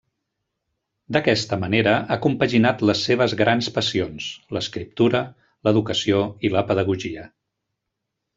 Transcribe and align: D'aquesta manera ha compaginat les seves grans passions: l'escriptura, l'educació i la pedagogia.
D'aquesta 1.17 1.59
manera 1.63 1.93
ha 2.15 2.17
compaginat 2.23 2.81
les 2.91 3.03
seves 3.09 3.35
grans 3.41 3.69
passions: 3.75 4.31
l'escriptura, 4.57 5.23
l'educació 5.69 6.23
i 6.49 6.53
la 6.57 6.65
pedagogia. 6.73 7.29